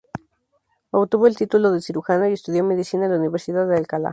Obtuvo 0.89 1.27
el 1.27 1.37
título 1.37 1.69
de 1.71 1.79
cirujano 1.79 2.27
y 2.27 2.33
estudió 2.33 2.63
medicina 2.63 3.05
en 3.05 3.11
la 3.11 3.19
Universidad 3.19 3.67
de 3.69 3.77
Alcalá. 3.77 4.09